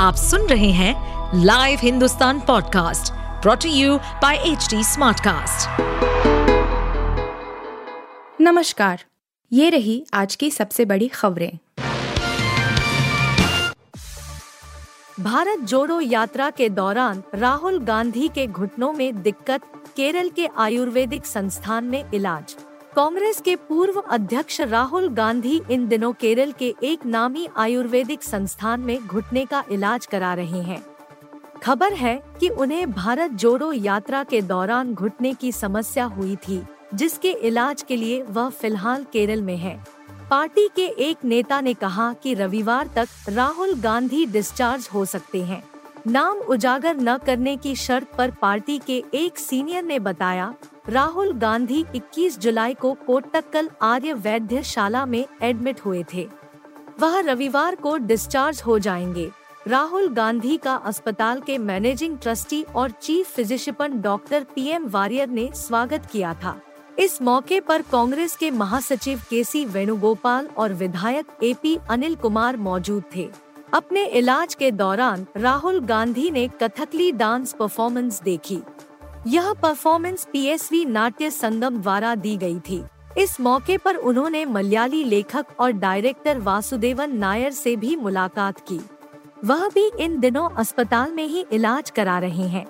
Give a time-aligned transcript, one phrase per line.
[0.00, 5.80] आप सुन रहे हैं live Hindustan podcast brought to you by H Smartcast.
[8.40, 9.04] नमस्कार,
[9.52, 11.58] ये रही आज की सबसे बड़ी खबरें
[15.20, 19.62] भारत जोड़ो यात्रा के दौरान राहुल गांधी के घुटनों में दिक्कत,
[19.96, 22.56] केरल के आयुर्वेदिक संस्थान में इलाज
[22.96, 29.06] कांग्रेस के पूर्व अध्यक्ष राहुल गांधी इन दिनों केरल के एक नामी आयुर्वेदिक संस्थान में
[29.06, 30.82] घुटने का इलाज करा रहे हैं।
[31.62, 36.60] खबर है कि उन्हें भारत जोड़ो यात्रा के दौरान घुटने की समस्या हुई थी,
[36.94, 39.78] जिसके इलाज के लिए वह फ़िलहाल केरल में है।
[40.30, 45.62] पार्टी के एक नेता ने कहा कि रविवार तक राहुल गांधी डिस्चार्ज हो सकते हैं।
[46.06, 50.54] नाम उजागर न करने की शर्त पर पार्टी के एक सीनियर ने बताया
[50.90, 56.28] राहुल गांधी 21 जुलाई को कोट्टक्कल आर्य वैद्य शाला में एडमिट हुए थे।
[57.00, 59.30] वह रविवार को डिस्चार्ज हो जाएँगे।
[59.66, 66.06] राहुल गांधी का अस्पताल के मैनेजिंग ट्रस्टी और chief physician doctor PM Warrier ने स्वागत
[66.06, 66.60] किया था।
[66.98, 73.02] इस मौके पर कांग्रेस के महासचिव के सी वेणुगोपाल और विधायक एपी अनिल कुमार मौजूद
[73.16, 73.30] थे।
[73.72, 78.58] अपने इलाज के दौरान राहुल गांधी ने कथकली डांस परफॉर्मेंस देखी।
[79.26, 82.82] यह परफॉर्मेंस पीएसवी नाट्य संगम द्वारा दी गई थी।
[83.18, 88.80] इस मौके पर उन्होंने मलयाली लेखक और डायरेक्टर वासुदेवन नायर से भी मुलाकात की।
[89.44, 92.66] वह भी इन दिनों अस्पताल में ही इलाज करा रहे हैं।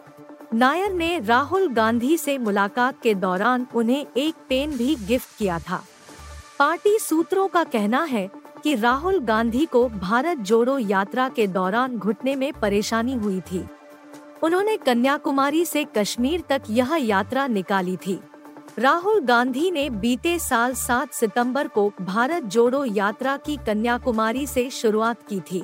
[0.54, 5.84] नायर ने राहुल गांधी से मुलाकात के दौरान उन्हें एक पेन भी गिफ्ट किया था।
[6.58, 8.30] पार्टी सूत्रों का कहना है
[8.62, 13.64] कि राहुल गांधी को भारत जोड़ो यात्रा के दौरान घुटने में परेशानी हुई थी।
[14.42, 18.18] उन्होंने कन्याकुमारी से कश्मीर तक यह यात्रा निकाली थी।
[18.78, 25.22] राहुल गांधी ने बीते साल 7 सितंबर को भारत जोड़ो यात्रा की कन्याकुमारी से शुरुआत
[25.28, 25.62] की थी।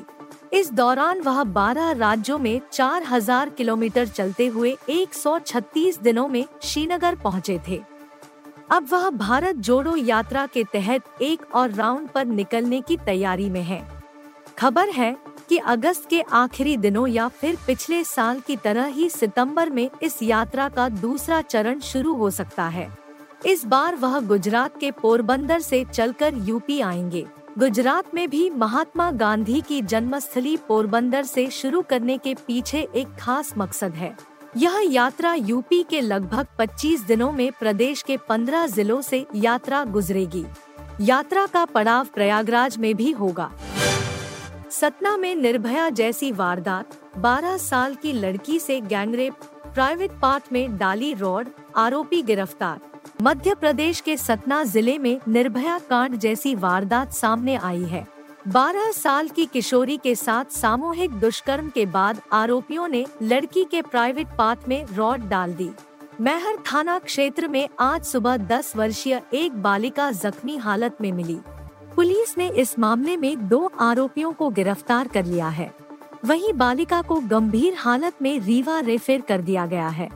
[0.52, 7.60] इस दौरान वह 12 राज्यों में 4000 किलोमीटर चलते हुए 136 दिनों में श्रीनगर पहुँचे
[7.68, 7.82] थे।
[8.70, 13.62] अब वह भारत जोड़ो यात्रा के तहत एक और राउंड पर निकलने की तैयारी में
[13.62, 13.82] है।
[14.58, 15.16] खबर है
[15.48, 20.22] कि अगस्त के आखिरी दिनों या फिर पिछले साल की तरह ही सितंबर में इस
[20.22, 22.98] यात्रा का दूसरा चरण शुरू हो सकता है।
[23.46, 27.26] इस बार वह गुजरात के पोरबंदर से चलकर यूपी आएँगे।
[27.58, 33.54] गुजरात में भी महात्मा गांधी की जन्मस्थली पोरबंदर से शुरू करने के पीछे एक खास
[33.58, 34.16] मकसद है।
[34.56, 40.44] यह यात्रा यूपी के लगभग 25 दिनों में प्रदेश के 15 जिलों से यात्रा गुजरेगी।
[41.00, 43.52] यात्रा का पड़ाव प्रयागराज में भी होगा।
[44.70, 49.34] सतना में निर्भया जैसी वारदात 12 साल की लड़की से गैंगरेप,
[49.74, 52.80] प्राइवेट पार्ट में डाली रॉड, आरोपी गिरफ़्तार।
[53.22, 58.06] मध्य प्रदेश के सतना ज़िले में निर्भया कांड जैसी वारदात सामने आई है।
[58.48, 64.36] 12 साल की किशोरी के साथ सामूहिक दुष्कर्म के बाद आरोपियों ने लड़की के प्राइवेट
[64.38, 65.70] पार्ट में रॉड डाल दी।
[66.20, 71.38] महर थाना क्षेत्र में आज सुबह 10 वर्षीय एक बालिका जख्मी हालत में मिली।
[71.96, 75.70] पुलिस ने इस मामले में दो आरोपियों को गिरफ़्तार कर लिया है।
[76.24, 80.08] वहीं बालिका को गंभीर हालत में रीवा रेफर कर दिया गया है।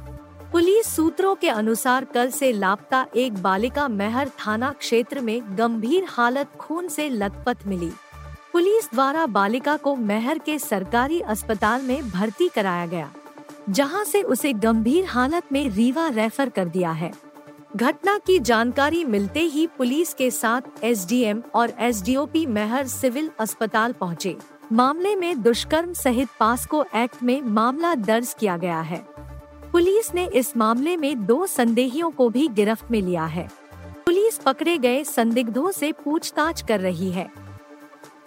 [0.53, 6.51] पुलिस सूत्रों के अनुसार कल से लापता एक बालिका मेहर थाना क्षेत्र में गंभीर हालत
[6.57, 7.91] खून से लथपथ मिली।
[8.53, 13.11] पुलिस द्वारा बालिका को मेहर के सरकारी अस्पताल में भर्ती कराया गया,
[13.71, 17.13] जहाँ से उसे गंभीर हालत में रीवा रेफर कर दिया है।
[17.77, 24.37] घटना की जानकारी मिलते ही पुलिस के साथ एसडीएम और एसडीओपी मेहर सिविल अस्पताल पहुँचे।
[24.73, 29.07] मामले में दुष्कर्म सहित पास्को एक्ट में मामला दर्ज किया गया है।
[29.73, 33.49] पुलिस ने इस मामले में दो संदेहियों को भी गिरफ्त में लिया है।
[34.07, 37.31] पुलिस पकड़े गए संदिग्धों से पूछताछ कर रही है।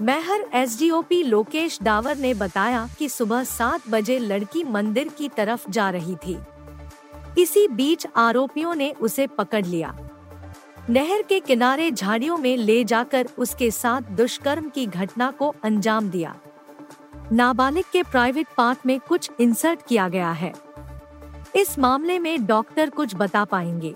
[0.02, 5.90] मेहर एसडीओपी लोकेश डावर ने बताया कि सुबह सात बजे लड़की मंदिर की तरफ़ जा
[5.90, 6.38] रही थी।
[7.38, 9.98] इसी बीच आरोपियों ने उसे पकड़ लिया।
[10.90, 16.36] नहर के किनारे झाड़ियों में ले जाकर उसके साथ दुष्कर्म की घटना को अंजाम दिया।
[17.32, 20.54] नाबालिग के प्राइवेट पार्ट में कुछ इंसर्ट किया गया है।
[21.56, 23.96] इस मामले में डॉक्टर कुछ बता पाएँगे।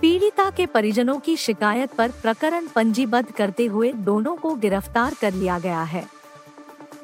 [0.00, 5.58] पीड़िता के परिजनों की शिकायत पर प्रकरण पंजीबद्ध करते हुए दोनों को गिरफ़्तार कर लिया
[5.58, 6.15] गया है।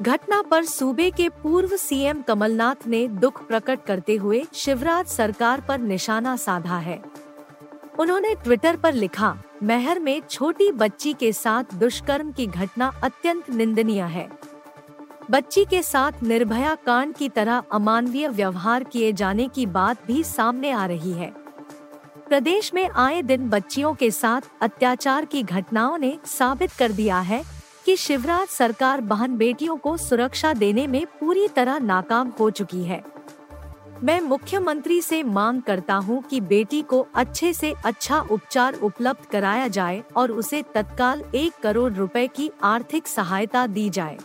[0.01, 5.79] घटना पर सूबे के पूर्व सीएम कमलनाथ ने दुख प्रकट करते हुए शिवराज सरकार पर
[5.79, 7.03] निशाना साधा है।
[7.99, 14.03] उन्होंने ट्विटर पर लिखा, महर में छोटी बच्ची के साथ दुष्कर्म की घटना अत्यंत निंदनीय
[14.03, 14.29] है।
[15.31, 20.71] बच्ची के साथ निर्भया कांड की तरह अमानवीय व्यवहार किए जाने की बात भी सामने
[20.71, 21.33] आ रही है।
[22.29, 27.62] प्रदेश में आए दिन बच्चियों के साथ अत्याचार की घटनाओं ने साबित कर दिया है
[27.87, 33.03] कि शिवराज सरकार बहन बेटियों को सुरक्षा देने में पूरी तरह नाकाम हो चुकी है।
[34.03, 39.69] मैं मुख्यमंत्री से मांग करता हूँ कि बेटी को अच्छे से अच्छा उपचार उपलब्ध कराया
[39.69, 44.19] जाए और उसे तत्काल एक करोड़ रुपए की आर्थिक सहायता दी जाए।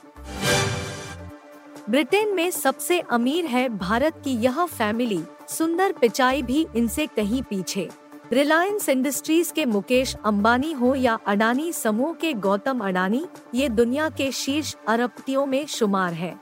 [1.89, 7.89] ब्रिटेन में सबसे अमीर है भारत की यह फैमिली, सुंदर पिचाई भी इनसे कहीं पीछे।
[8.33, 13.25] रिलायंस इंडस्ट्रीज़ के मुकेश अंबानी हो या अडानी समूह के गौतम अडानी,
[13.56, 16.39] ये दुनिया के शीर्ष अरबपतियों में शुमार है।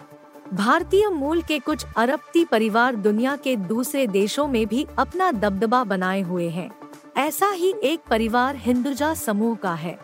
[0.53, 6.21] भारतीय मूल के कुछ अरबती परिवार दुनिया के दूसरे देशों में भी अपना दबदबा बनाए
[6.21, 6.71] हुए हैं।
[7.17, 9.99] ऐसा ही एक परिवार हिंदुजा समूह का है।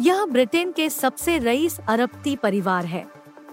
[0.00, 3.06] यह ब्रिटेन के सबसे रईस अरबती परिवार है।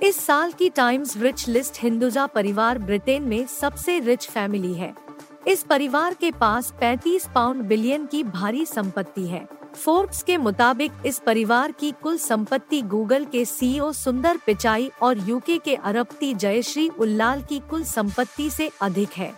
[0.03, 5.02] इस साल की टाइम्स रिच लिस्ट हिंदुजा परिवार ब्रिटेन में सबसे रिच फैमिली है।
[5.47, 11.19] इस परिवार के पास 35 पाउंड बिलियन की भारी संपत्ति है। फोर्ब्स के मुताबिक इस
[11.19, 17.41] परिवार की कुल संपत्ति गूगल के सीईओ सुंदर पिचाई और यूके के अरबती जयश्री उल्लाल
[17.41, 19.33] की कुल संपत्ति से अधिक है।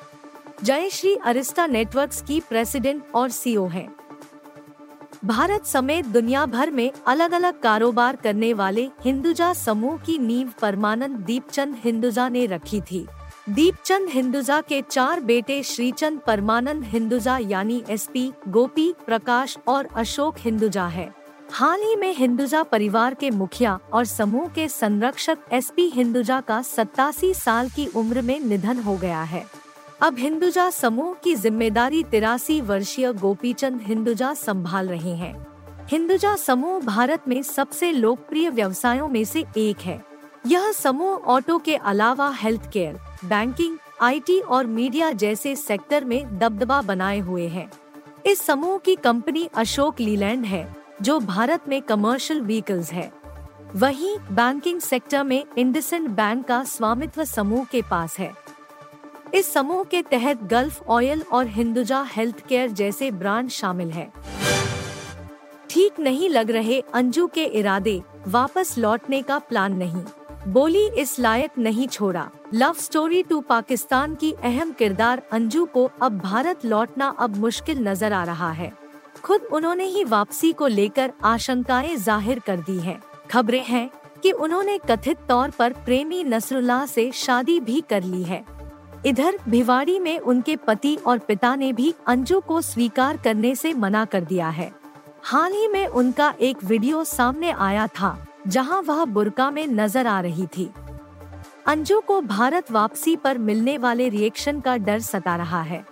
[0.63, 3.95] जयश्री अरिस्टा नेटवर्क्स की प्रेसिडेंट और सीईओ हैं।
[5.25, 11.15] भारत समेत दुनिया भर में अलग अलग कारोबार करने वाले हिंदुजा समूह की नींव परमानंद
[11.15, 13.07] दीपचंद हिंदुजा ने रखी थी।
[13.47, 20.85] दीपचंद हिंदुजा के चार बेटे श्रीचंद परमानंद हिंदुजा यानी एसपी, गोपी, प्रकाश और अशोक हिंदुजा
[20.87, 21.07] है।
[21.51, 27.33] हाल ही में हिंदुजा परिवार के मुखिया और समूह के संरक्षक एसपी हिंदुजा का सत्तासी
[27.33, 29.45] साल की उम्र में निधन हो गया है।
[30.01, 35.35] अब हिंदुजा समूह की ज़िम्मेदारी तिरासी वर्षीय गोपीचंद हिंदुजा संभाल रहे हैं।
[35.89, 40.03] हिंदुजा समूह भारत में सबसे लोकप्रिय व्यवसायों में से एक है।
[40.47, 46.81] यह समूह ऑटो के अलावा हेल्थ केयर बैंकिंग, आईटी और मीडिया जैसे सेक्टर में दबदबा
[46.81, 47.69] बनाए हुए है।
[48.25, 53.11] इस समूह की कंपनी अशोक लीलैंड है, जो भारत में कमर्शियल व्हीकल्स है।
[53.75, 58.31] वहीं बैंकिंग सेक्टर में इंडसेंड बैंक का स्वामित्व समूह के पास है।
[59.33, 64.11] इस समूह के तहत गल्फ ऑयल और हिंदुजा हेल्थ केयर जैसे ब्रांड शामिल है।
[65.69, 70.03] ठीक नहीं लग रहे अंजू के इरादे वापस लौटने का प्लान नहीं।
[70.47, 76.17] बोली, इस लायक नहीं छोड़ा। लव स्टोरी टू पाकिस्तान की अहम किरदार अंजू को अब
[76.19, 78.71] भारत लौटना अब मुश्किल नज़र आ रहा है।
[79.23, 82.99] खुद उन्होंने ही वापसी को लेकर आशंकाएँ ज़ाहिर कर दी हैं।
[83.31, 83.89] खबरें हैं
[84.23, 88.43] कि उन्होंने कथित तौर पर प्रेमी नसरुल्लाह से शादी भी कर ली है।
[89.05, 94.05] इधर भिवाड़ी में उनके पति और पिता ने भी अंजू को स्वीकार करने से मना
[94.05, 94.71] कर दिया है।
[95.23, 100.19] हाल ही में उनका एक वीडियो सामने आया था। जहाँ वह बुरका में नज़र आ
[100.21, 100.69] रही थी।
[101.65, 105.85] अंजू को भारत वापसी पर मिलने वाले रिएक्शन का डर सता रहा है।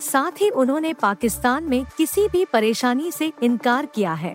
[0.00, 4.34] साथ ही उन्होंने पाकिस्तान में किसी भी परेशानी से इनकार किया है।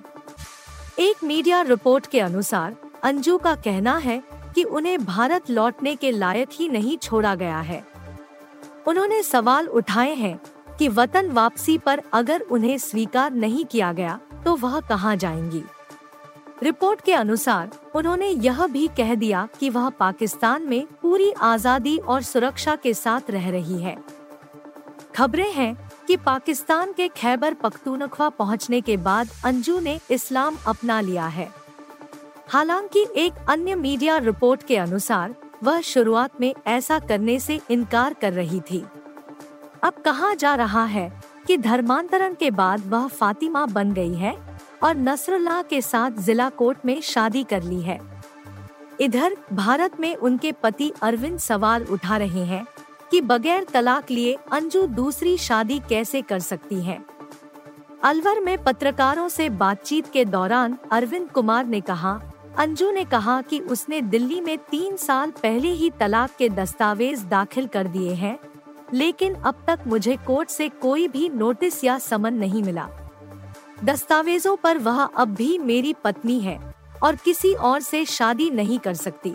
[0.99, 4.21] एक मीडिया रिपोर्ट के अनुसार, अंजू का कहना है
[4.55, 7.83] कि उन्हें भारत लौटने के लायक ही नहीं छोड़ा गया है।
[8.87, 10.39] उन्होंने सवाल उठाए हैं
[10.79, 15.63] कि वतन वापसी पर अगर उन्हें स्वीकार नहीं किया गया तो वह कहाँ जाएँगी?
[16.63, 22.21] रिपोर्ट के अनुसार, उन्होंने यह भी कह दिया कि वह पाकिस्तान में पूरी आज़ादी और
[22.21, 23.97] सुरक्षा के साथ रह रही है।
[25.15, 25.75] खबरें हैं
[26.07, 31.49] कि पाकिस्तान के खैबर पख्तूनख्वा पहुँचने के बाद अंजू ने इस्लाम अपना लिया है।
[32.47, 38.33] हालाँकि एक अन्य मीडिया रिपोर्ट के अनुसार, वह शुरुआत में ऐसा करने से इनकार कर
[38.33, 38.85] रही थी।
[39.83, 41.11] अब कहा जा रहा है
[41.47, 44.48] कि धर्मांतरण के बाद वह फातिमा बन गई है।
[44.81, 47.99] और नसरुल्लाह के साथ जिला कोर्ट में शादी कर ली है।
[48.99, 52.65] इधर, भारत में उनके पति अरविंद सवाल उठा रहे हैं
[53.11, 56.99] कि बगैर तलाक लिए अंजू दूसरी शादी कैसे कर सकती है।
[58.03, 62.19] अलवर में पत्रकारों से बातचीत के दौरान अरविंद कुमार ने कहा,
[62.57, 67.67] अंजू ने कहा कि उसने दिल्ली में तीन साल पहले ही तलाक के दस्तावेज़ दाखिल
[67.67, 68.37] कर दिए हैं,
[68.93, 72.89] लेकिन अब तक मुझे कोर्ट से कोई भी नोटिस या समन नहीं मिला।
[73.83, 76.59] दस्तावेजों पर वह अब भी मेरी पत्नी है
[77.03, 79.33] और किसी और से शादी नहीं कर सकती।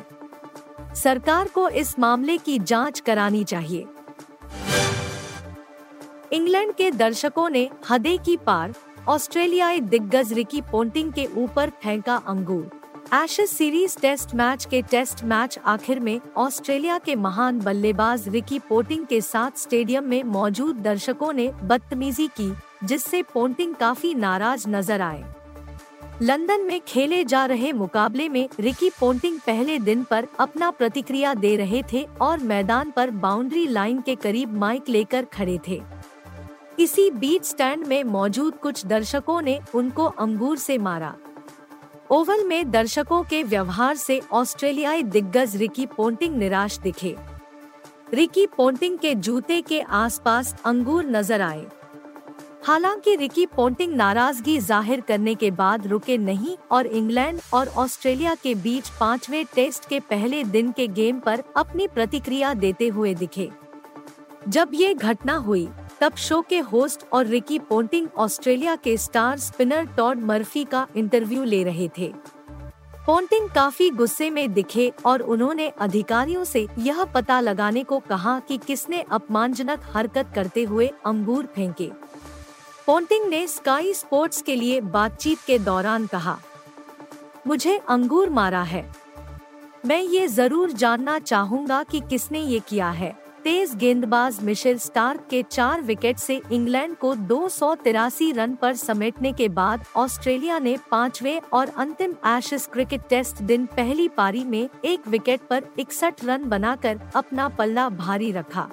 [0.95, 3.87] सरकार को इस मामले की जाँच करानी चाहिए।
[6.33, 8.75] इंग्लैंड के दर्शकों ने हदे की पार
[9.09, 12.71] ऑस्ट्रेलियाई दिग्गज रिकी पोंटिंग के ऊपर फेंका अंगूर।
[13.15, 19.07] एशेज सीरीज़ टेस्ट मैच के टेस्ट मैच आखिर में ऑस्ट्रेलिया के महान बल्लेबाज रिकी पोटिंग
[19.07, 22.53] के साथ स्टेडियम में मौजूद दर्शकों ने बदतमीजी की
[22.85, 25.25] जिससे पोंटिंग काफ़ी नाराज़ नज़र आए।
[26.23, 31.55] लंदन में खेले जा रहे मुकाबले में रिकी पोंटिंग पहले दिन पर अपना प्रतिक्रिया दे
[31.57, 35.81] रहे थे और मैदान पर बाउंड्री लाइन के करीब माइक लेकर खड़े थे।
[36.79, 41.15] इसी बीच स्टैंड में मौजूद कुछ दर्शकों ने उनको अंगूर से मारा।
[42.11, 47.17] ओवल में दर्शकों के व्यवहार से ऑस्ट्रेलियाई दिग्गज रिकी पोंटिंग निराश दिखे।
[48.15, 51.67] रिकी पोंटिंग के जूते के आसपास अंगूर नज़र आए।
[52.67, 58.55] हालाँकि रिकी पोंटिंग नाराज़गी ज़ाहिर करने के बाद रुके नहीं और इंग्लैंड और ऑस्ट्रेलिया के
[58.55, 63.49] बीच पाँचवें टेस्ट के पहले दिन के गेम पर अपनी प्रतिक्रिया देते हुए दिखे।
[64.49, 65.69] जब ये घटना हुई,
[66.01, 71.45] तब शो के होस्ट और रिकी पोंटिंग ऑस्ट्रेलिया के स्टार स्पिनर टॉड मर्फी का इंटरव्यू
[71.45, 72.13] ले रहे थे।
[73.07, 78.59] पोंटिंग काफ़ी गुस्से में दिखे और उन्होंने अधिकारियों से यह पता लगाने को कहा कि
[78.59, 81.91] किसने अपमानजनक हरकत करते हुए अंगूर फेंके।
[82.87, 86.37] पोंटिंग ने स्काई स्पोर्ट्स के लिए बातचीत के दौरान कहा,
[87.47, 88.85] मुझे अंगूर मारा है।
[89.87, 93.13] मैं ये ज़रूर जानना चाहूँगा कि किसने ये किया है।
[93.45, 98.75] तेज गेंदबाज मिशेल स्टार्क के चार विकेट से इंग्लैंड को दो सौ तिरासी रन पर
[98.75, 104.69] समेटने के बाद ऑस्ट्रेलिया ने पांचवे और अंतिम एशेज क्रिकेट टेस्ट दिन पहली पारी में
[104.85, 108.69] एक विकेट पर इकसठ रन बनाकर अपना पल्ला भारी रखा।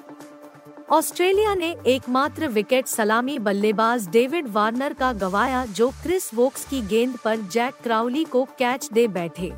[0.91, 7.17] ऑस्ट्रेलिया ने एकमात्र विकेट सलामी बल्लेबाज डेविड वार्नर का गवाया, जो क्रिस वोक्स की गेंद
[7.17, 9.51] पर जैक क्राउली को कैच दे बैठे।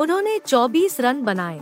[0.00, 1.60] उन्होंने 24 रन बनाए।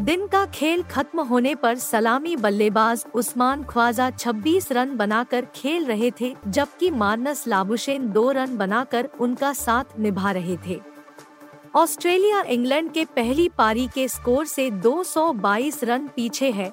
[0.00, 6.10] दिन का खेल खत्म होने पर सलामी बल्लेबाज उस्मान ख्वाजा 26 रन बनाकर खेल रहे
[6.20, 10.80] थे, जबकि मार्नस लाबुशेन दो रन बनाकर उनका साथ निभा रहे थे।
[11.74, 16.72] ऑस्ट्रेलिया इंग्लैंड के पहली पारी के स्कोर से 222 रन पीछे है